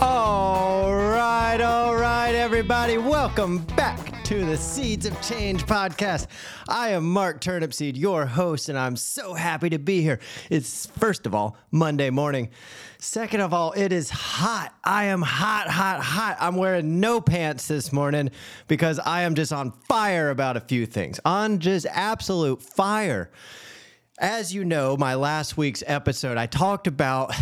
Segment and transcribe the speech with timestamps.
[0.00, 2.98] All right, all right, everybody.
[2.98, 6.26] Welcome back to the Seeds of Change podcast.
[6.68, 10.18] I am Mark Turnipseed, your host, and I'm so happy to be here.
[10.50, 12.50] It's first of all Monday morning.
[12.98, 14.74] Second of all, it is hot.
[14.82, 16.36] I am hot, hot, hot.
[16.40, 18.30] I'm wearing no pants this morning
[18.66, 21.20] because I am just on fire about a few things.
[21.24, 23.30] On just absolute fire.
[24.18, 27.32] As you know, my last week's episode, I talked about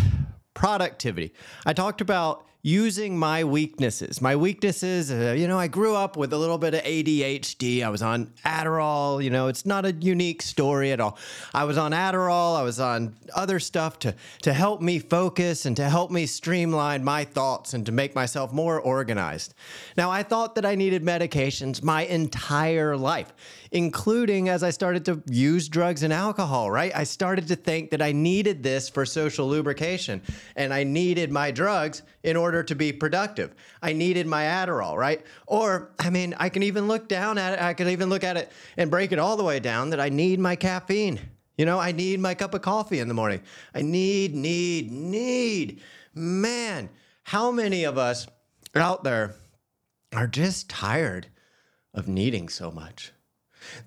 [0.63, 1.33] productivity.
[1.65, 4.21] I talked about using my weaknesses.
[4.21, 7.83] My weaknesses, uh, you know, I grew up with a little bit of ADHD.
[7.83, 11.17] I was on Adderall, you know, it's not a unique story at all.
[11.53, 15.75] I was on Adderall, I was on other stuff to to help me focus and
[15.75, 19.53] to help me streamline my thoughts and to make myself more organized.
[19.97, 23.33] Now, I thought that I needed medications my entire life
[23.73, 26.95] including as I started to use drugs and alcohol, right?
[26.95, 30.21] I started to think that I needed this for social lubrication
[30.55, 33.55] and I needed my drugs in order to be productive.
[33.81, 35.25] I needed my Adderall, right?
[35.47, 38.37] Or, I mean, I can even look down at it, I could even look at
[38.37, 41.19] it and break it all the way down that I need my caffeine.
[41.57, 43.41] You know, I need my cup of coffee in the morning.
[43.73, 45.81] I need, need, need.
[46.13, 46.89] Man,
[47.23, 48.27] how many of us
[48.75, 49.35] out there
[50.13, 51.27] are just tired
[51.93, 53.11] of needing so much?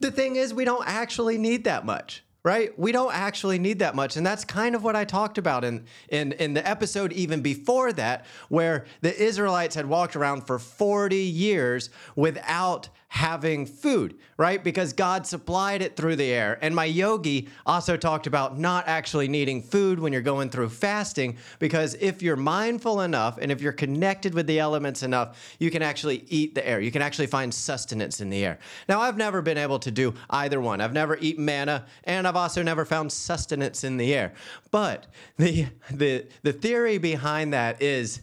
[0.00, 2.78] The thing is, we don't actually need that much right?
[2.78, 4.16] We don't actually need that much.
[4.16, 7.92] And that's kind of what I talked about in, in, in the episode even before
[7.94, 14.62] that, where the Israelites had walked around for 40 years without having food, right?
[14.62, 16.58] Because God supplied it through the air.
[16.60, 21.38] And my yogi also talked about not actually needing food when you're going through fasting,
[21.58, 25.82] because if you're mindful enough and if you're connected with the elements enough, you can
[25.82, 26.80] actually eat the air.
[26.80, 28.58] You can actually find sustenance in the air.
[28.88, 30.80] Now, I've never been able to do either one.
[30.80, 34.34] I've never eaten manna, and I've also never found sustenance in the air.
[34.70, 35.06] But
[35.38, 38.20] the the the theory behind that is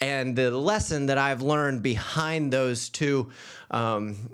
[0.00, 3.30] and the lesson that I've learned behind those two
[3.70, 4.30] um,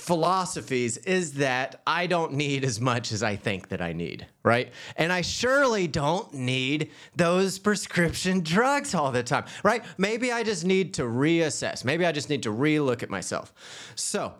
[0.00, 4.72] philosophies is that I don't need as much as I think that I need, right?
[4.96, 9.84] And I surely don't need those prescription drugs all the time, right?
[9.98, 11.84] Maybe I just need to reassess.
[11.84, 13.52] Maybe I just need to relook at myself.
[13.94, 14.34] So,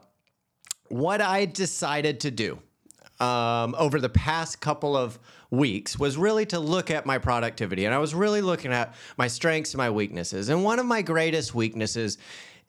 [0.89, 2.59] what I decided to do
[3.21, 5.19] um, over the past couple of
[5.51, 7.85] weeks was really to look at my productivity.
[7.85, 10.49] And I was really looking at my strengths and my weaknesses.
[10.49, 12.19] And one of my greatest weaknesses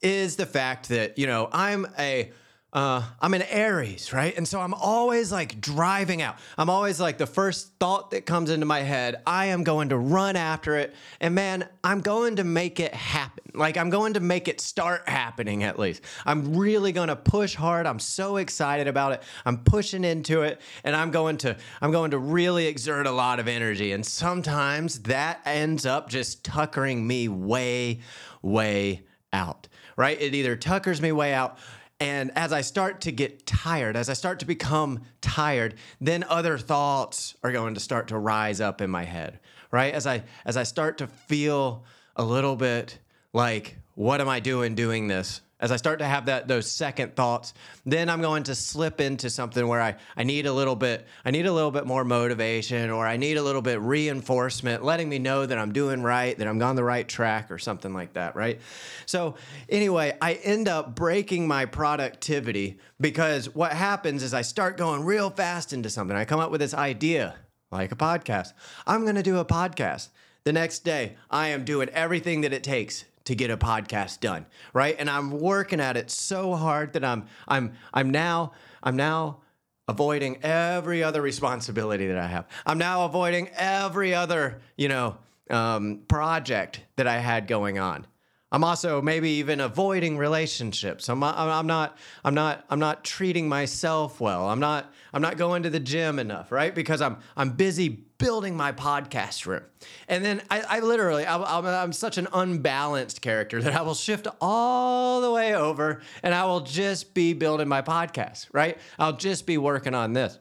[0.02, 2.32] is the fact that, you know, I'm a
[2.74, 4.36] uh, I'm an Aries, right?
[4.38, 6.38] And so I'm always like driving out.
[6.58, 9.98] I'm always like the first thought that comes into my head, I am going to
[9.98, 10.96] run after it.
[11.20, 13.44] And man, I'm going to make it happen.
[13.54, 16.02] Like I'm going to make it start happening at least.
[16.26, 17.86] I'm really going to push hard.
[17.86, 19.24] I'm so excited about it.
[19.46, 23.42] I'm pushing into it and I'm going to I'm going to really exert a lot
[23.42, 23.92] of energy.
[23.92, 28.00] And sometimes that ends up just tuckering me way
[28.42, 29.02] way
[29.34, 29.68] out,
[29.98, 30.20] right?
[30.22, 31.58] It either tuckers me way out
[32.02, 36.58] and as I start to get tired, as I start to become tired, then other
[36.58, 39.40] thoughts are going to start to rise up in my head,
[39.70, 39.94] right?
[39.94, 41.86] As I as I start to feel
[42.16, 42.98] a little bit
[43.34, 45.42] like what am I doing doing this?
[45.62, 47.54] As I start to have that those second thoughts,
[47.86, 51.32] then I'm going to slip into something where I, I need a little bit I
[51.32, 55.20] need a little bit more motivation or I need a little bit reinforcement, letting me
[55.20, 58.36] know that I'm doing right, that I'm on the right track or something like that,
[58.36, 58.60] right?
[59.06, 59.36] So
[59.70, 65.30] anyway, I end up breaking my productivity because what happens is I start going real
[65.30, 66.18] fast into something.
[66.18, 67.36] I come up with this idea,
[67.72, 68.54] like a podcast.
[68.88, 70.10] I'm gonna do a podcast.
[70.44, 74.46] The next day, I am doing everything that it takes to get a podcast done,
[74.74, 74.96] right?
[74.98, 79.42] And I'm working at it so hard that I'm I'm I'm now I'm now
[79.88, 82.48] avoiding every other responsibility that I have.
[82.66, 85.18] I'm now avoiding every other, you know,
[85.50, 88.08] um, project that I had going on.
[88.52, 91.08] I'm also maybe even avoiding relationships.
[91.08, 94.50] I'm not, I'm not I'm not I'm not treating myself well.
[94.50, 96.76] I'm not I'm not going to the gym enough, right?
[96.76, 99.64] Because I'm I'm busy building my podcast room.
[100.08, 104.28] And then I, I literally I, am such an unbalanced character that I will shift
[104.42, 108.78] all the way over and I will just be building my podcast, right?
[109.00, 110.38] I'll just be working on this.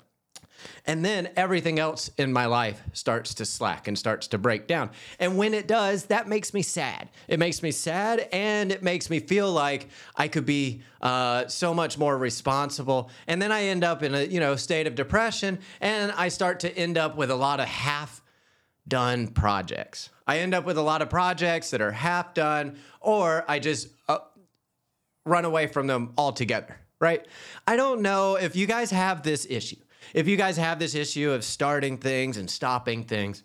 [0.87, 4.91] And then everything else in my life starts to slack and starts to break down.
[5.19, 7.09] And when it does, that makes me sad.
[7.29, 11.75] It makes me sad and it makes me feel like I could be uh, so
[11.75, 13.11] much more responsible.
[13.27, 16.61] And then I end up in a you know state of depression and I start
[16.61, 18.23] to end up with a lot of half
[18.89, 20.11] done projects.
[20.27, 23.89] I end up with a lot of projects that are half done or I just
[24.09, 24.19] uh,
[25.25, 27.27] run away from them altogether, right?
[27.67, 29.77] I don't know if you guys have this issue
[30.15, 33.43] if you guys have this issue of starting things and stopping things,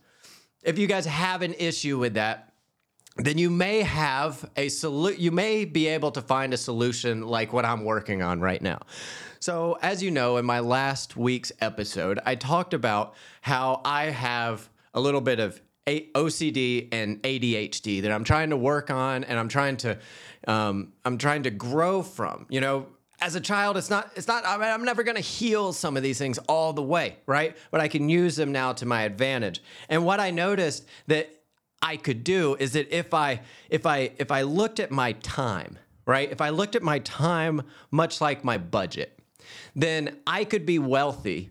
[0.64, 2.54] if you guys have an issue with that,
[3.18, 7.54] then you may have a solu- you may be able to find a solution like
[7.54, 8.80] what I'm working on right now.
[9.40, 14.70] So, as you know, in my last week's episode, I talked about how I have
[14.94, 19.48] a little bit of OCD and ADHD that I'm trying to work on, and I'm
[19.48, 20.00] trying to,
[20.48, 22.48] um, I'm trying to grow from.
[22.50, 22.88] You know,
[23.26, 24.46] as a child, it's not, it's not.
[24.46, 27.58] I'm never going to heal some of these things all the way, right?
[27.72, 29.64] But I can use them now to my advantage.
[29.90, 31.34] And what I noticed that
[31.82, 35.80] I could do is that if I, if I, if I looked at my time,
[36.06, 36.32] right?
[36.32, 39.18] If I looked at my time much like my budget,
[39.76, 41.50] then I could be wealthy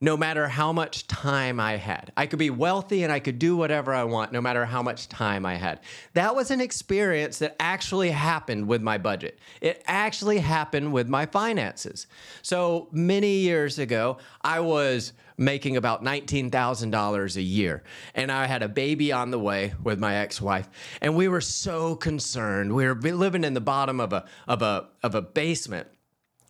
[0.00, 2.12] no matter how much time I had.
[2.16, 5.08] I could be wealthy and I could do whatever I want no matter how much
[5.08, 5.80] time I had.
[6.12, 9.38] That was an experience that actually happened with my budget.
[9.60, 12.06] It actually happened with my finances.
[12.42, 17.82] So many years ago, I was making about $19,000 a year.
[18.14, 20.68] And I had a baby on the way with my ex-wife,
[21.00, 22.74] and we were so concerned.
[22.74, 25.88] We were living in the bottom of a of a of a basement,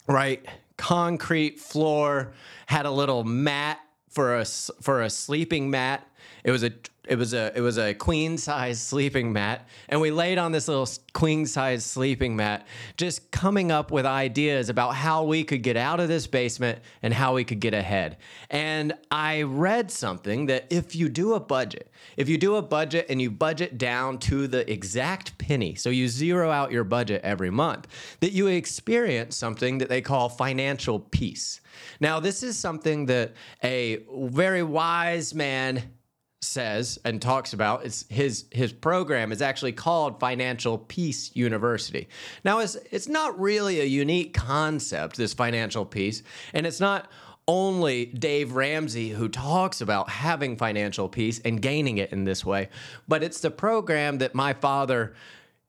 [0.06, 0.44] right?
[0.76, 2.32] Concrete floor,
[2.66, 6.06] had a little mat for a for a sleeping mat.
[6.44, 6.72] It was a
[7.08, 10.68] it was a it was a queen size sleeping mat and we laid on this
[10.68, 12.66] little queen size sleeping mat
[12.96, 17.12] just coming up with ideas about how we could get out of this basement and
[17.12, 18.16] how we could get ahead.
[18.50, 23.06] And i read something that if you do a budget if you do a budget
[23.08, 27.50] and you budget down to the exact penny so you zero out your budget every
[27.50, 27.88] month
[28.20, 31.60] that you experience something that they call financial peace.
[32.00, 35.82] Now this is something that a very wise man
[36.44, 42.08] says and talks about it's his his program is actually called Financial Peace University.
[42.44, 47.10] Now it's it's not really a unique concept this financial peace and it's not
[47.46, 52.68] only Dave Ramsey who talks about having financial peace and gaining it in this way,
[53.06, 55.14] but it's the program that my father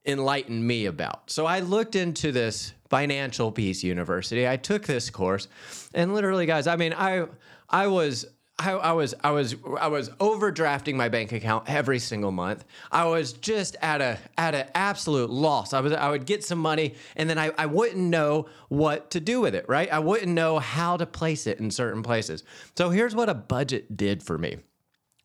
[0.05, 1.29] enlightened me about.
[1.29, 4.47] So I looked into this Financial Peace University.
[4.47, 5.47] I took this course
[5.93, 7.25] and literally guys, I mean I
[7.69, 8.25] I was
[8.57, 12.63] I, I, was I was I was overdrafting my bank account every single month.
[12.89, 15.73] I was just at a at an absolute loss.
[15.73, 19.19] I was I would get some money and then I, I wouldn't know what to
[19.19, 19.91] do with it, right?
[19.91, 22.43] I wouldn't know how to place it in certain places.
[22.77, 24.57] So here's what a budget did for me.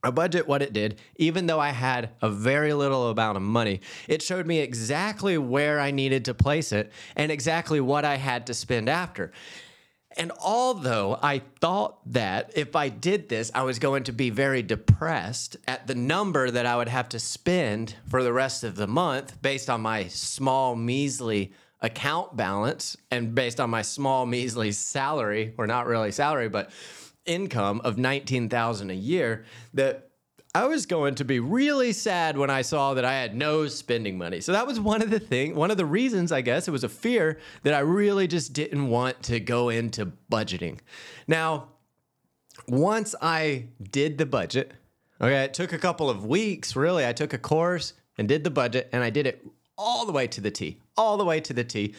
[0.02, 3.82] A budget, what it did, even though I had a very little amount of money,
[4.08, 8.46] it showed me exactly where I needed to place it and exactly what I had
[8.46, 9.30] to spend after.
[10.16, 14.62] And although I thought that if I did this, I was going to be very
[14.62, 18.88] depressed at the number that I would have to spend for the rest of the
[18.88, 25.54] month based on my small, measly account balance and based on my small, measly salary,
[25.56, 26.70] or not really salary, but
[27.24, 30.09] income of 19,000 a year, that
[30.52, 34.18] I was going to be really sad when I saw that I had no spending
[34.18, 34.40] money.
[34.40, 36.82] So that was one of the thing, one of the reasons, I guess, it was
[36.82, 40.78] a fear that I really just didn't want to go into budgeting.
[41.28, 41.68] Now,
[42.66, 44.72] once I did the budget,
[45.20, 47.06] okay, it took a couple of weeks, really.
[47.06, 49.46] I took a course and did the budget and I did it
[49.78, 51.94] all the way to the T, all the way to the T.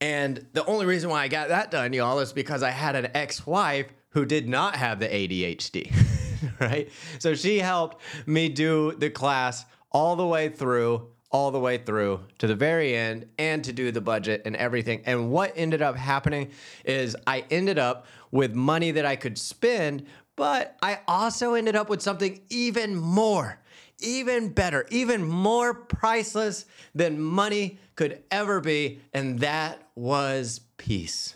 [0.00, 3.08] And the only reason why I got that done, y'all, is because I had an
[3.14, 5.92] ex-wife who did not have the ADHD.
[6.60, 6.90] right?
[7.18, 12.20] So she helped me do the class all the way through, all the way through
[12.38, 15.02] to the very end and to do the budget and everything.
[15.06, 16.50] And what ended up happening
[16.84, 21.88] is I ended up with money that I could spend, but I also ended up
[21.88, 23.58] with something even more,
[24.00, 29.00] even better, even more priceless than money could ever be.
[29.14, 31.34] And that was peace.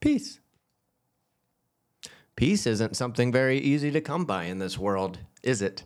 [0.00, 0.40] Peace.
[2.36, 5.82] Peace isn't something very easy to come by in this world, is it?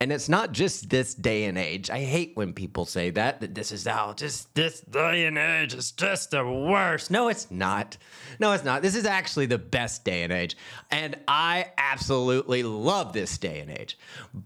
[0.00, 1.88] And it's not just this day and age.
[1.88, 5.72] I hate when people say that, that this is how just this day and age
[5.72, 7.10] is just the worst.
[7.10, 7.96] No, it's not.
[8.38, 8.82] No, it's not.
[8.82, 10.56] This is actually the best day and age.
[10.90, 13.98] And I absolutely love this day and age.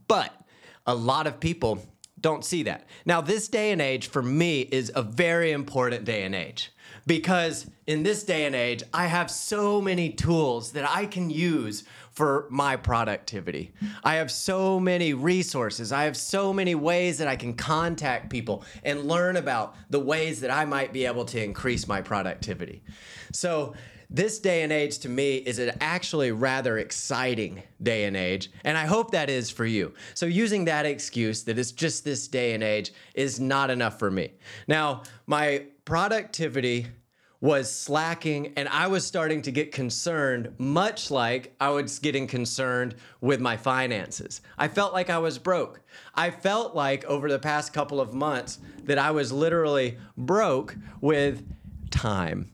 [0.07, 0.33] But
[0.87, 1.83] a lot of people
[2.21, 2.87] don't see that.
[3.05, 6.71] Now, this day and age for me is a very important day and age
[7.07, 11.85] because in this day and age, I have so many tools that I can use
[12.11, 13.73] for my productivity.
[14.05, 15.93] I have so many resources.
[15.93, 20.41] I have so many ways that I can contact people and learn about the ways
[20.41, 22.83] that I might be able to increase my productivity.
[23.33, 23.75] So,
[24.13, 28.77] this day and age to me is an actually rather exciting day and age, and
[28.77, 29.95] I hope that is for you.
[30.15, 34.11] So, using that excuse that it's just this day and age is not enough for
[34.11, 34.33] me.
[34.67, 36.87] Now, my productivity
[37.41, 42.95] was slacking and I was starting to get concerned, much like I was getting concerned
[43.21, 44.41] with my finances.
[44.57, 45.81] I felt like I was broke.
[46.15, 51.45] I felt like over the past couple of months that I was literally broke with
[51.91, 52.53] time.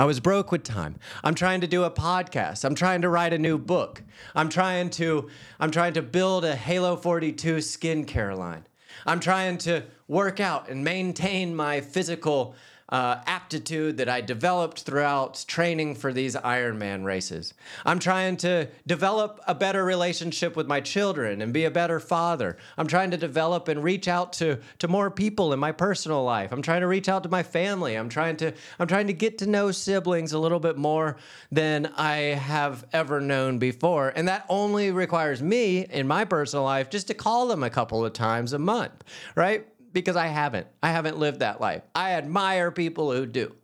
[0.00, 0.96] I was broke with time.
[1.22, 2.64] I'm trying to do a podcast.
[2.64, 4.02] I'm trying to write a new book.
[4.34, 8.66] I'm trying to I'm trying to build a Halo 42 skincare line.
[9.06, 12.54] I'm trying to work out and maintain my physical
[12.88, 17.54] uh, aptitude that I developed throughout training for these Ironman races.
[17.84, 22.56] I'm trying to develop a better relationship with my children and be a better father.
[22.76, 26.52] I'm trying to develop and reach out to, to more people in my personal life.
[26.52, 27.94] I'm trying to reach out to my family.
[27.94, 31.16] I'm trying to I'm trying to get to know siblings a little bit more
[31.50, 34.12] than I have ever known before.
[34.14, 38.04] And that only requires me in my personal life just to call them a couple
[38.04, 39.66] of times a month, right?
[39.94, 40.66] Because I haven't.
[40.82, 41.82] I haven't lived that life.
[41.94, 43.54] I admire people who do.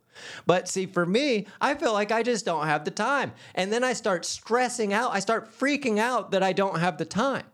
[0.45, 3.33] But see, for me, I feel like I just don't have the time.
[3.55, 5.13] And then I start stressing out.
[5.13, 7.45] I start freaking out that I don't have the time.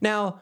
[0.00, 0.40] Now,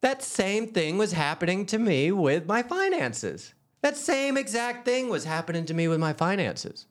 [0.00, 3.54] that same thing was happening to me with my finances.
[3.82, 6.86] That same exact thing was happening to me with my finances.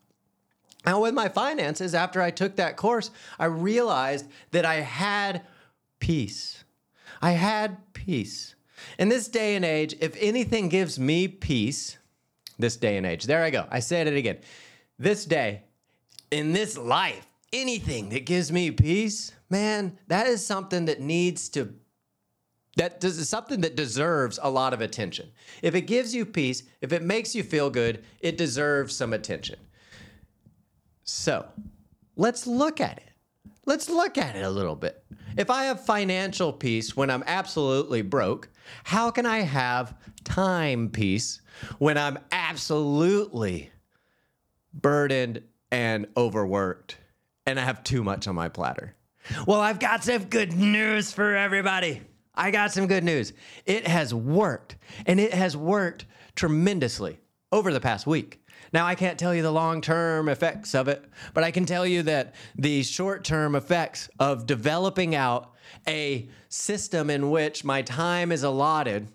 [0.85, 5.45] Now, with my finances, after I took that course, I realized that I had
[5.99, 6.63] peace.
[7.21, 8.55] I had peace.
[8.97, 11.97] In this day and age, if anything gives me peace,
[12.57, 13.65] this day and age, there I go.
[13.69, 14.39] I said it again.
[14.97, 15.63] This day,
[16.31, 21.73] in this life, anything that gives me peace, man, that is something that needs to
[22.75, 25.29] that is something that deserves a lot of attention.
[25.61, 29.59] If it gives you peace, if it makes you feel good, it deserves some attention.
[31.03, 31.45] So,
[32.15, 33.08] let's look at it.
[33.69, 35.05] Let's look at it a little bit.
[35.37, 38.49] If I have financial peace when I'm absolutely broke,
[38.83, 41.41] how can I have time peace
[41.77, 43.71] when I'm absolutely
[44.73, 46.97] burdened and overworked
[47.45, 48.95] and I have too much on my platter?
[49.45, 52.01] Well, I've got some good news for everybody.
[52.33, 53.33] I got some good news.
[53.67, 57.19] It has worked, and it has worked tremendously
[57.51, 58.43] over the past week.
[58.71, 61.85] Now, I can't tell you the long term effects of it, but I can tell
[61.85, 65.55] you that the short term effects of developing out
[65.87, 69.07] a system in which my time is allotted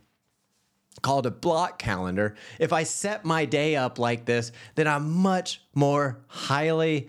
[1.03, 2.35] called a block calendar.
[2.59, 7.09] If I set my day up like this, then I'm much more highly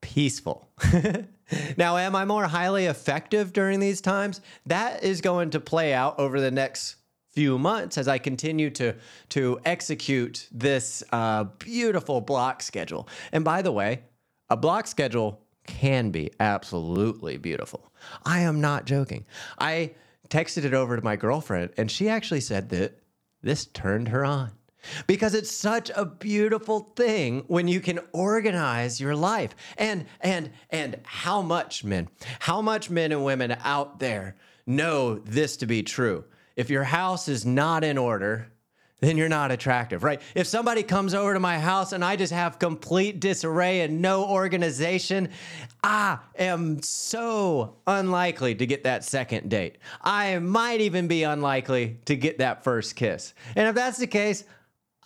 [0.00, 0.68] peaceful.
[1.76, 4.40] now, am I more highly effective during these times?
[4.66, 6.96] That is going to play out over the next
[7.32, 8.94] few months as I continue to
[9.30, 13.08] to execute this uh, beautiful block schedule.
[13.32, 14.02] And by the way,
[14.50, 17.92] a block schedule can be absolutely beautiful.
[18.24, 19.24] I am not joking.
[19.58, 19.92] I
[20.28, 22.98] texted it over to my girlfriend, and she actually said that
[23.42, 24.52] this turned her on
[25.06, 30.98] because it's such a beautiful thing when you can organize your life and and and
[31.04, 32.08] how much men
[32.40, 34.36] how much men and women out there
[34.66, 36.24] know this to be true
[36.56, 38.48] if your house is not in order,
[39.02, 40.22] then you're not attractive, right?
[40.36, 44.24] If somebody comes over to my house and I just have complete disarray and no
[44.24, 45.30] organization,
[45.82, 49.78] I am so unlikely to get that second date.
[50.00, 53.34] I might even be unlikely to get that first kiss.
[53.56, 54.44] And if that's the case,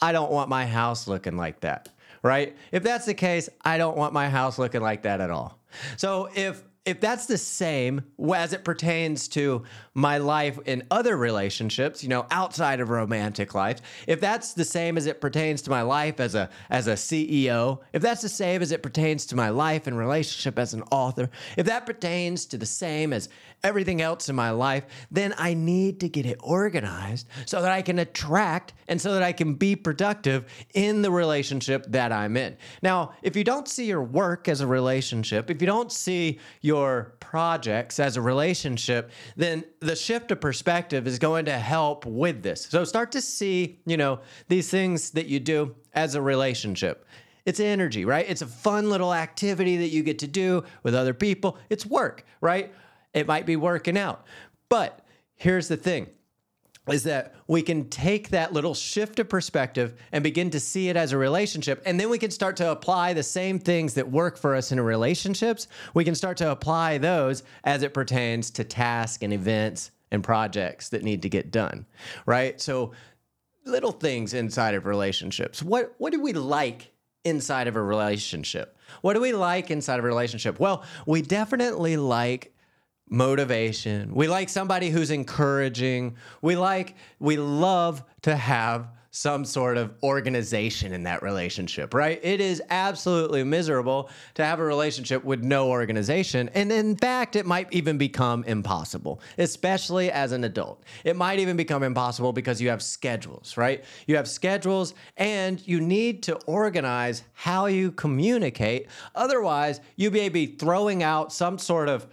[0.03, 1.89] I don't want my house looking like that,
[2.23, 2.55] right?
[2.73, 5.59] If that's the case, I don't want my house looking like that at all.
[5.97, 8.01] So if if that's the same
[8.33, 13.81] as it pertains to my life in other relationships, you know, outside of romantic life,
[14.07, 17.81] if that's the same as it pertains to my life as a as a CEO,
[17.93, 21.29] if that's the same as it pertains to my life and relationship as an author,
[21.57, 23.29] if that pertains to the same as
[23.65, 27.83] everything else in my life, then I need to get it organized so that I
[27.83, 32.57] can attract and so that I can be productive in the relationship that I'm in.
[32.83, 36.76] Now, if you don't see your work as a relationship, if you don't see your
[36.77, 42.43] your projects as a relationship, then the shift of perspective is going to help with
[42.43, 42.67] this.
[42.67, 47.07] So start to see, you know, these things that you do as a relationship.
[47.45, 48.27] It's energy, right?
[48.29, 51.59] It's a fun little activity that you get to do with other people.
[51.71, 52.73] It's work, right?
[53.15, 54.27] It might be working out.
[54.69, 55.01] But
[55.35, 56.09] here's the thing
[56.89, 60.97] is that we can take that little shift of perspective and begin to see it
[60.97, 61.83] as a relationship.
[61.85, 64.81] And then we can start to apply the same things that work for us in
[64.81, 65.69] relationships.
[65.95, 70.91] We can start to apply those as it pertains to tasks and events and projects
[70.91, 71.87] that need to get done,
[72.27, 72.61] right?
[72.61, 72.93] So,
[73.65, 75.61] little things inside of relationships.
[75.61, 76.93] What, what do we like
[77.25, 78.79] inside of a relationship?
[79.01, 80.61] What do we like inside of a relationship?
[80.61, 82.56] Well, we definitely like
[83.09, 84.15] motivation.
[84.15, 86.17] We like somebody who's encouraging.
[86.43, 92.21] We like, we love to have some sort of organization in that relationship, right?
[92.23, 96.51] It is absolutely miserable to have a relationship with no organization.
[96.53, 100.85] And in fact, it might even become impossible, especially as an adult.
[101.03, 103.83] It might even become impossible because you have schedules, right?
[104.07, 108.89] You have schedules and you need to organize how you communicate.
[109.15, 112.07] Otherwise, you may be throwing out some sort of,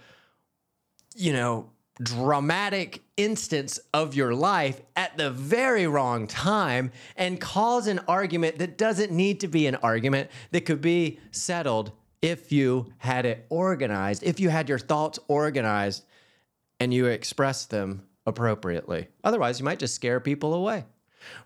[1.14, 1.70] you know,
[2.02, 8.76] dramatic instance of your life at the very wrong time and cause an argument that
[8.76, 14.22] doesn't need to be an argument that could be settled if you had it organized,
[14.22, 16.04] if you had your thoughts organized
[16.80, 19.06] and you expressed them appropriately.
[19.22, 20.84] Otherwise, you might just scare people away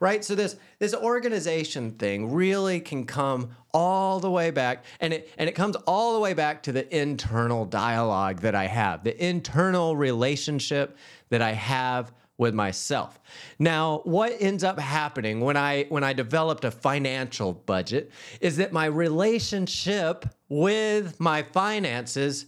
[0.01, 0.25] right?
[0.25, 5.49] So this this organization thing really can come all the way back, and it and
[5.49, 9.97] it comes all the way back to the internal dialogue that I have, the internal
[9.97, 10.97] relationship
[11.31, 13.19] that I have with myself.
[13.59, 18.73] Now, what ends up happening when I when I developed a financial budget is that
[18.73, 22.47] my relationship with my finances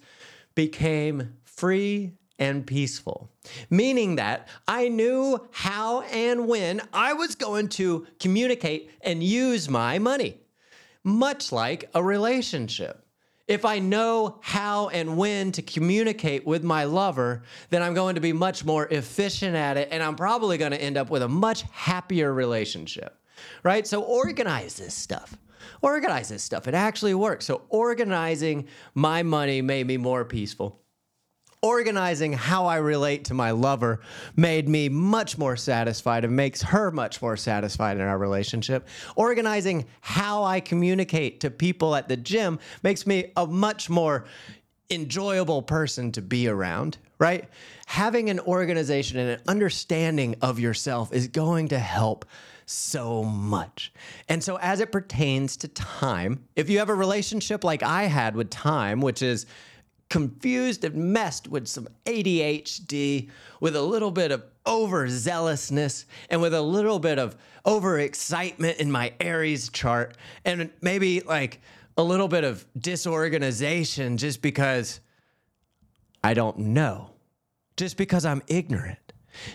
[0.54, 3.30] became free and peaceful.
[3.68, 9.98] Meaning that I knew how and when I was going to communicate and use my
[9.98, 10.40] money,
[11.04, 13.06] much like a relationship.
[13.46, 18.20] If I know how and when to communicate with my lover, then I'm going to
[18.20, 21.28] be much more efficient at it, and I'm probably going to end up with a
[21.28, 23.18] much happier relationship,
[23.62, 23.86] right?
[23.86, 25.36] So organize this stuff
[25.82, 26.68] organize this stuff.
[26.68, 27.46] It actually works.
[27.46, 30.80] So, organizing my money made me more peaceful
[31.62, 34.00] organizing how I relate to my lover
[34.34, 38.88] made me much more satisfied and makes her much more satisfied in our relationship.
[39.14, 44.24] Organizing how I communicate to people at the gym makes me a much more
[44.90, 47.48] enjoyable person to be around, right?
[47.86, 52.24] Having an organization and an understanding of yourself is going to help
[52.66, 53.92] so much.
[54.28, 58.36] And so, as it pertains to time, if you have a relationship like I had
[58.36, 59.46] with time, which is
[60.10, 66.60] confused and messed with some ADHD, with a little bit of overzealousness, and with a
[66.60, 71.60] little bit of overexcitement in my Aries chart, and maybe like
[71.96, 75.00] a little bit of disorganization just because
[76.22, 77.10] I don't know,
[77.76, 78.98] just because I'm ignorant.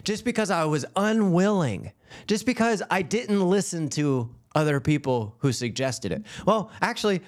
[0.04, 1.92] Just because I was unwilling,
[2.28, 6.24] just because I didn't listen to other people who suggested it.
[6.46, 7.22] Well, actually,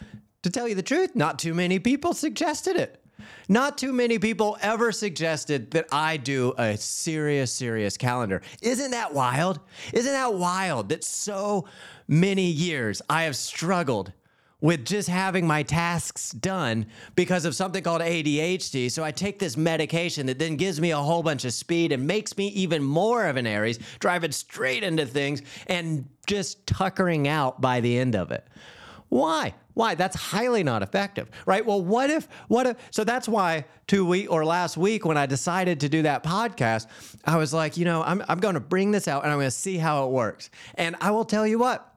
[0.44, 3.04] to tell you the truth, not too many people suggested it.
[3.50, 8.42] Not too many people ever suggested that I do a serious, serious calendar.
[8.62, 9.60] Isn't that wild?
[9.94, 11.66] Isn't that wild that so
[12.08, 14.12] many years I have struggled
[14.60, 18.90] with just having my tasks done because of something called ADHD.
[18.92, 22.08] So I take this medication that then gives me a whole bunch of speed and
[22.08, 27.62] makes me even more of an Aries, driving straight into things and just tuckering out
[27.62, 28.48] by the end of it.
[29.10, 29.54] Why?
[29.74, 29.96] Why?
[29.96, 31.66] That's highly not effective, right?
[31.66, 35.26] Well, what if, what if, so that's why two week or last week when I
[35.26, 36.88] decided to do that podcast,
[37.24, 39.48] I was like, you know, I'm, I'm going to bring this out and I'm going
[39.48, 40.50] to see how it works.
[40.76, 41.94] And I will tell you what,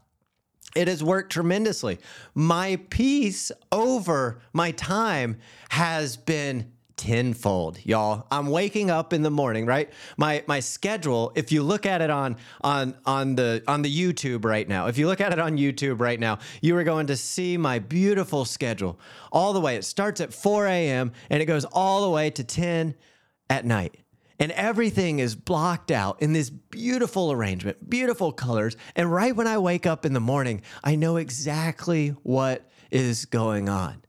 [0.76, 1.98] it has worked tremendously.
[2.34, 5.38] My peace over my time
[5.70, 8.26] has been tenfold, y'all.
[8.30, 9.90] I'm waking up in the morning, right?
[10.18, 14.44] My my schedule, if you look at it on on on the on the YouTube
[14.44, 17.16] right now, if you look at it on YouTube right now, you are going to
[17.16, 19.00] see my beautiful schedule
[19.32, 19.76] all the way.
[19.76, 21.12] It starts at 4 a.m.
[21.30, 22.94] and it goes all the way to 10
[23.48, 23.96] at night.
[24.38, 28.76] And everything is blocked out in this beautiful arrangement, beautiful colors.
[28.94, 33.70] And right when I wake up in the morning, I know exactly what is going
[33.70, 34.02] on.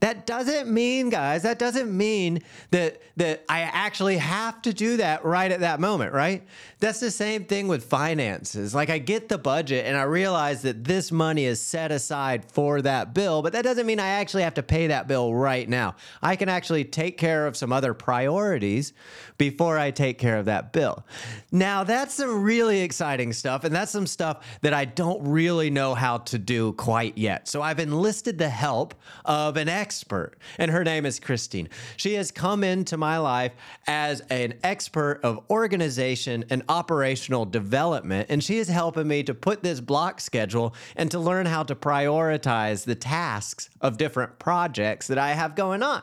[0.00, 5.24] That doesn't mean, guys, that doesn't mean that that I actually have to do that
[5.24, 6.46] right at that moment, right?
[6.80, 8.74] That's the same thing with finances.
[8.74, 12.82] Like I get the budget and I realize that this money is set aside for
[12.82, 15.96] that bill, but that doesn't mean I actually have to pay that bill right now.
[16.20, 18.92] I can actually take care of some other priorities
[19.38, 21.06] before I take care of that bill.
[21.50, 25.94] Now, that's some really exciting stuff and that's some stuff that I don't really know
[25.94, 27.48] how to do quite yet.
[27.48, 31.68] So I've enlisted the help of an expert, and her name is Christine.
[31.96, 33.52] She has come into my life
[33.86, 39.62] as an expert of organization and operational development, and she is helping me to put
[39.62, 45.18] this block schedule and to learn how to prioritize the tasks of different projects that
[45.18, 46.02] I have going on.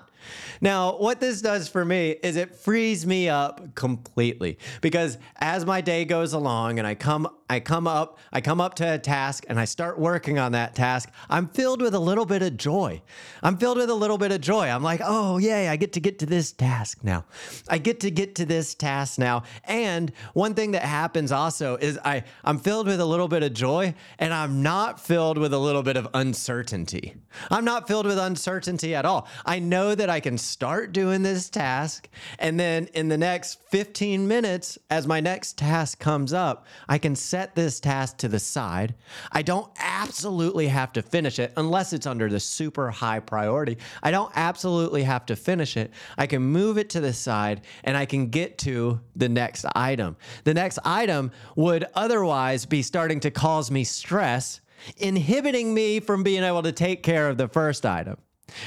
[0.61, 5.81] Now, what this does for me is it frees me up completely because as my
[5.81, 9.45] day goes along and I come I come up, I come up to a task
[9.47, 13.03] and I start working on that task, I'm filled with a little bit of joy.
[13.43, 14.69] I'm filled with a little bit of joy.
[14.69, 17.25] I'm like, "Oh, yay, I get to get to this task now.
[17.67, 21.99] I get to get to this task now." And one thing that happens also is
[22.03, 25.59] I I'm filled with a little bit of joy and I'm not filled with a
[25.59, 27.13] little bit of uncertainty.
[27.51, 29.27] I'm not filled with uncertainty at all.
[29.45, 34.27] I know that I can start doing this task and then in the next 15
[34.27, 38.93] minutes as my next task comes up, I can set this task to the side.
[39.31, 43.79] I don't absolutely have to finish it unless it's under the super high priority.
[44.03, 45.89] I don't absolutely have to finish it.
[46.15, 50.15] I can move it to the side and I can get to the next item.
[50.43, 54.61] The next item would otherwise be starting to cause me stress,
[54.97, 58.17] inhibiting me from being able to take care of the first item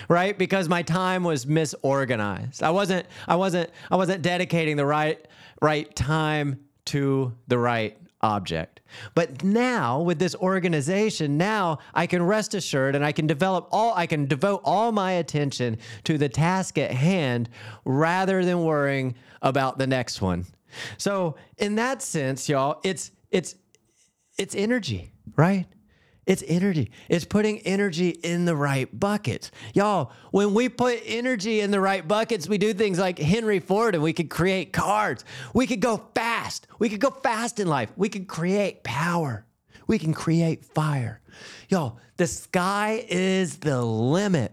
[0.09, 5.27] right because my time was misorganized i wasn't i wasn't i wasn't dedicating the right
[5.61, 8.81] right time to the right object.
[9.15, 13.95] But now with this organization, now I can rest assured and I can develop all
[13.95, 17.49] I can devote all my attention to the task at hand
[17.85, 20.47] rather than worrying about the next one.
[20.99, 23.55] So, in that sense, y'all, it's it's
[24.39, 25.67] it's energy, right?
[26.27, 26.91] It's energy.
[27.09, 29.53] It's putting energy in the right buckets.
[29.75, 33.95] Y'all, when we put energy in the right buckets, we do things like Henry Ford
[33.95, 35.25] and we could create cars.
[35.55, 36.67] We could go fast.
[36.81, 37.93] We could go fast in life.
[37.97, 39.47] We could create power.
[39.87, 41.21] We can create fire.
[41.69, 44.53] Y'all, the sky is the limit.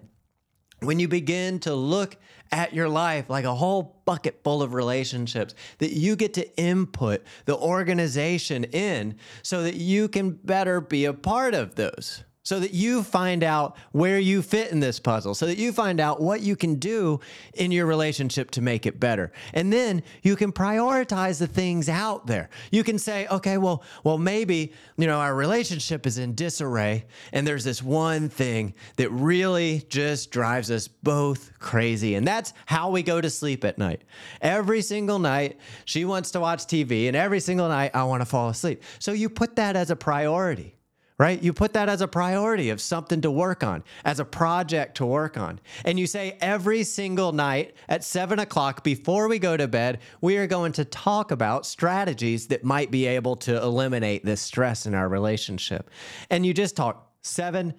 [0.82, 2.18] When you begin to look
[2.54, 7.24] at your life like a whole bucket full of relationships that you get to input
[7.46, 12.74] the organization in so that you can better be a part of those so that
[12.74, 16.42] you find out where you fit in this puzzle, so that you find out what
[16.42, 17.20] you can do
[17.54, 19.32] in your relationship to make it better.
[19.54, 22.50] And then you can prioritize the things out there.
[22.72, 27.48] You can say, okay, well, well, maybe, you know, our relationship is in disarray, and
[27.48, 32.16] there's this one thing that really just drives us both crazy.
[32.16, 34.04] And that's how we go to sleep at night.
[34.42, 38.26] Every single night, she wants to watch TV, and every single night, I want to
[38.26, 38.84] fall asleep.
[39.00, 40.76] So you put that as a priority
[41.24, 41.42] right?
[41.42, 45.06] You put that as a priority of something to work on, as a project to
[45.06, 45.62] work on.
[45.86, 50.36] And you say every single night at seven o'clock before we go to bed, we
[50.36, 54.94] are going to talk about strategies that might be able to eliminate this stress in
[54.94, 55.90] our relationship.
[56.30, 57.74] And you just talk seven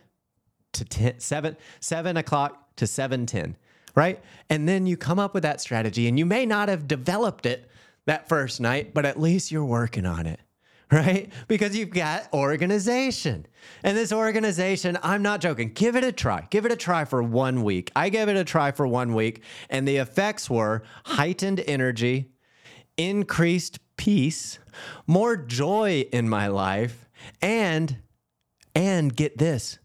[0.73, 3.59] to 10, seven, seven o'clock to 710,
[3.95, 4.23] right?
[4.49, 7.69] And then you come up with that strategy and you may not have developed it
[8.07, 10.41] that first night, but at least you're working on it
[10.93, 11.33] right?
[11.49, 13.47] Because you've got organization.
[13.83, 16.47] And this organization, I'm not joking, give it a try.
[16.51, 17.91] Give it a try for one week.
[17.97, 22.31] I gave it a try for one week, and the effects were heightened energy,
[22.97, 24.59] increased peace,
[25.07, 27.09] more joy in my life,
[27.41, 27.99] and
[28.75, 29.79] and get this,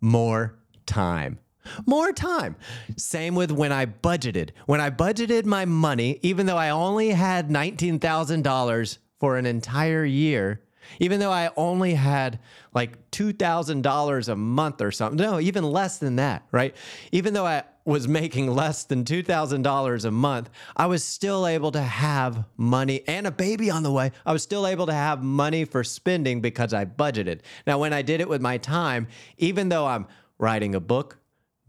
[0.00, 1.38] more time.
[1.86, 2.56] More time.
[2.96, 4.50] Same with when I budgeted.
[4.66, 10.60] When I budgeted my money, even though I only had $19,000 for an entire year,
[10.98, 12.40] even though I only had
[12.74, 15.24] like $2,000 a month or something.
[15.24, 16.74] No, even less than that, right?
[17.12, 21.80] Even though I was making less than $2,000 a month, I was still able to
[21.80, 24.10] have money and a baby on the way.
[24.26, 27.42] I was still able to have money for spending because I budgeted.
[27.64, 29.06] Now, when I did it with my time,
[29.38, 30.08] even though I'm
[30.38, 31.20] writing a book,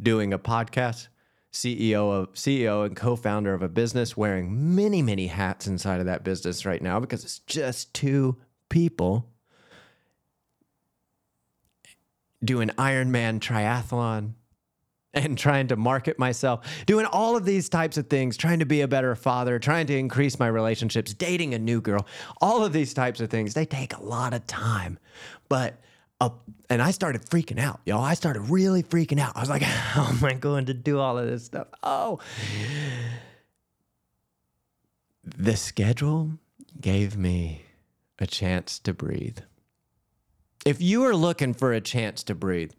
[0.01, 1.09] doing a podcast,
[1.53, 6.23] CEO of CEO and co-founder of a business wearing many many hats inside of that
[6.23, 8.35] business right now because it's just two
[8.69, 9.29] people
[12.43, 14.33] doing Ironman triathlon
[15.13, 18.81] and trying to market myself, doing all of these types of things, trying to be
[18.81, 22.07] a better father, trying to increase my relationships, dating a new girl.
[22.41, 24.97] All of these types of things, they take a lot of time.
[25.49, 25.79] But
[26.69, 28.03] and I started freaking out, y'all.
[28.03, 29.35] I started really freaking out.
[29.35, 31.67] I was like, how am I going to do all of this stuff?
[31.81, 32.19] Oh.
[35.23, 36.31] The schedule
[36.79, 37.63] gave me
[38.19, 39.39] a chance to breathe.
[40.65, 42.71] If you are looking for a chance to breathe,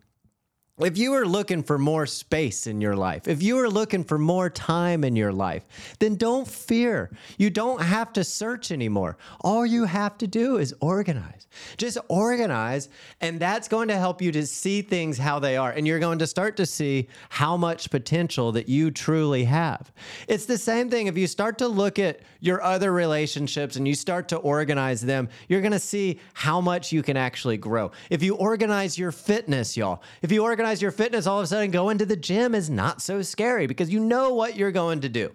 [0.78, 4.18] if you are looking for more space in your life, if you are looking for
[4.18, 5.64] more time in your life,
[6.00, 7.10] then don't fear.
[7.38, 9.16] You don't have to search anymore.
[9.42, 11.46] All you have to do is organize.
[11.76, 12.88] Just organize,
[13.20, 15.70] and that's going to help you to see things how they are.
[15.70, 19.92] And you're going to start to see how much potential that you truly have.
[20.26, 23.94] It's the same thing if you start to look at your other relationships and you
[23.94, 27.90] start to organize them, you're going to see how much you can actually grow.
[28.10, 31.70] If you organize your fitness, y'all, if you organize your fitness, all of a sudden
[31.70, 35.08] going to the gym is not so scary because you know what you're going to
[35.08, 35.32] do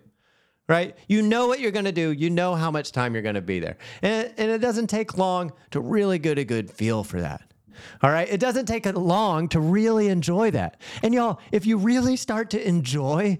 [0.67, 0.95] right?
[1.07, 2.11] You know what you're going to do.
[2.11, 3.77] You know how much time you're going to be there.
[4.03, 7.41] And, and it doesn't take long to really get a good feel for that.
[8.03, 8.29] All right.
[8.29, 10.79] It doesn't take long to really enjoy that.
[11.01, 13.39] And y'all, if you really start to enjoy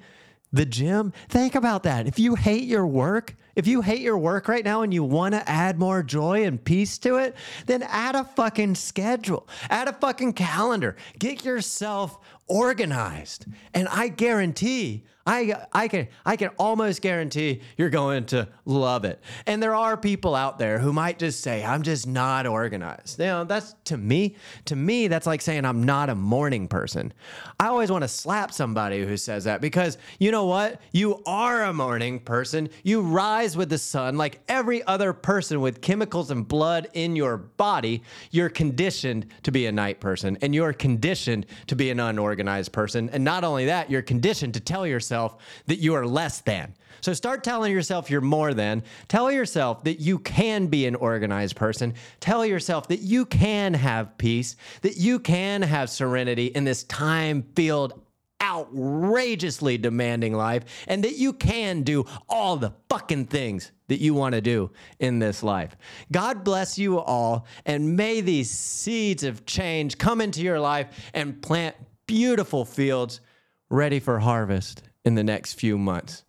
[0.51, 2.07] the gym, think about that.
[2.07, 5.33] If you hate your work, if you hate your work right now and you want
[5.33, 7.35] to add more joy and peace to it,
[7.65, 13.45] then add a fucking schedule, add a fucking calendar, get yourself organized.
[13.73, 19.21] And I guarantee I, I can I can almost guarantee you're going to love it.
[19.45, 23.19] And there are people out there who might just say, I'm just not organized.
[23.19, 27.13] You know, that's to me, to me, that's like saying I'm not a morning person.
[27.59, 30.81] I always want to slap somebody who says that because you know what?
[30.93, 32.67] You are a morning person.
[32.81, 37.37] You rise with the sun like every other person with chemicals and blood in your
[37.37, 38.01] body.
[38.31, 42.38] You're conditioned to be a night person and you're conditioned to be an unorganized
[42.71, 43.09] person.
[43.09, 46.73] And not only that, you're conditioned to tell yourself yourself that you are less than.
[47.01, 48.83] So start telling yourself you're more than.
[49.07, 51.93] Tell yourself that you can be an organized person.
[52.19, 57.43] Tell yourself that you can have peace, that you can have serenity in this time
[57.55, 58.01] filled,
[58.41, 64.35] outrageously demanding life, and that you can do all the fucking things that you want
[64.35, 65.75] to do in this life.
[66.11, 71.41] God bless you all, and may these seeds of change come into your life and
[71.41, 71.75] plant
[72.09, 73.21] beautiful fields
[73.69, 76.23] ready for harvest in the next few months.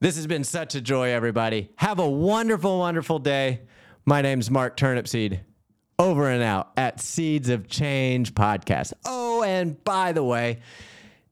[0.00, 1.68] This has been such a joy, everybody.
[1.76, 3.60] Have a wonderful, wonderful day.
[4.06, 5.40] My name's Mark Turnipseed.
[5.98, 8.94] Over and out at Seeds of Change podcast.
[9.04, 10.60] Oh, and by the way,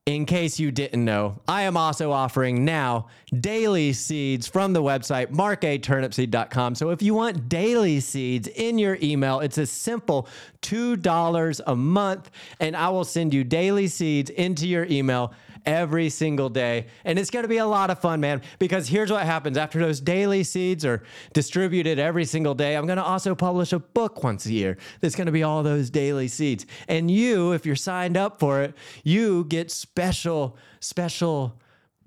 [0.09, 3.09] in case you didn't know, I am also offering now
[3.40, 6.77] daily seeds from the website markaturnipseed.com.
[6.77, 10.27] So if you want daily seeds in your email, it's a simple
[10.62, 15.35] $2 a month, and I will send you daily seeds into your email
[15.66, 16.87] every single day.
[17.05, 19.79] And it's going to be a lot of fun, man, because here's what happens after
[19.79, 22.77] those daily seeds are distributed every single day.
[22.77, 25.62] I'm going to also publish a book once a year that's going to be all
[25.62, 26.66] those daily seeds.
[26.88, 31.59] And you, if you're signed up for it, you get special, special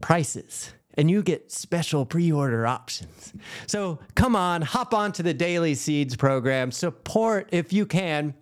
[0.02, 3.34] prices and you get special pre-order options.
[3.68, 6.72] So come on, hop onto the Daily Seeds program.
[6.72, 8.34] Support if you can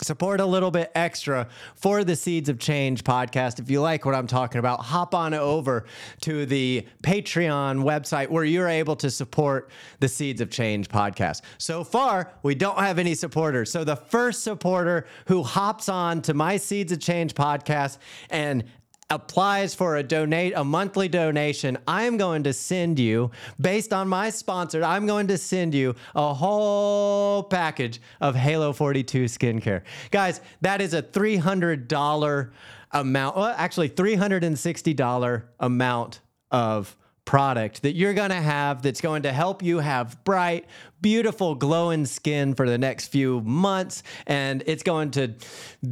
[0.00, 3.60] support a little bit extra for the Seeds of Change podcast.
[3.60, 5.86] If you like what I'm talking about, hop on over
[6.22, 11.42] to the Patreon website where you're able to support the Seeds of Change podcast.
[11.58, 13.70] So far, we don't have any supporters.
[13.70, 17.98] So the first supporter who hops on to my Seeds of Change podcast
[18.30, 18.64] and
[19.10, 24.08] applies for a donate a monthly donation, I am going to send you, based on
[24.08, 29.82] my sponsor, I'm going to send you a whole package of Halo 42 skincare.
[30.10, 32.50] Guys, that is a $300
[32.92, 39.32] amount, well, actually $360 amount of product that you're going to have that's going to
[39.32, 40.66] help you have bright,
[41.00, 44.02] beautiful, glowing skin for the next few months.
[44.26, 45.34] And it's going to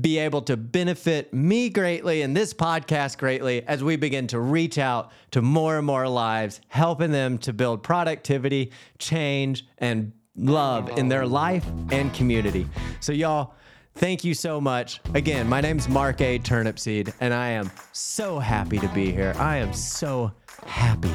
[0.00, 4.78] be able to benefit me greatly and this podcast greatly as we begin to reach
[4.78, 11.08] out to more and more lives, helping them to build productivity, change, and love in
[11.08, 12.66] their life and community.
[13.00, 13.54] So, y'all,
[13.94, 15.00] Thank you so much.
[15.14, 16.38] Again, my name's Mark A.
[16.38, 19.34] Turnipseed, and I am so happy to be here.
[19.38, 20.32] I am so
[20.66, 21.14] happy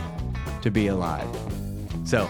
[0.61, 1.27] to be alive.
[2.05, 2.29] So,